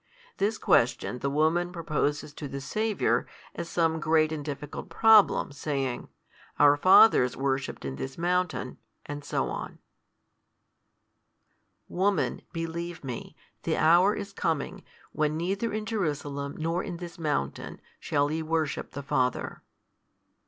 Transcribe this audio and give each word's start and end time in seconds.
This 0.37 0.57
question 0.57 1.19
the 1.19 1.29
woman 1.29 1.71
proposes 1.71 2.33
to 2.33 2.47
the 2.47 2.59
Saviour, 2.59 3.27
as 3.53 3.69
some 3.69 3.99
great 3.99 4.31
and 4.31 4.43
difficult 4.43 4.89
problem, 4.89 5.51
saying, 5.51 6.07
Our 6.57 6.75
fathers 6.75 7.37
worshipped 7.37 7.85
in 7.85 7.97
this 7.97 8.17
mountain, 8.17 8.79
&c. 9.07 9.37
Woman, 11.87 12.41
believe 12.51 13.03
Me, 13.03 13.35
the 13.61 13.77
hour 13.77 14.15
is 14.15 14.33
coming, 14.33 14.83
when 15.11 15.37
neither 15.37 15.71
in 15.71 15.85
Jerusalem 15.85 16.55
nor 16.57 16.81
in 16.83 16.97
this 16.97 17.19
mountain, 17.19 17.79
shall 17.99 18.31
ye 18.31 18.41
worship 18.41 18.93
the 18.93 19.03
Father. 19.03 19.61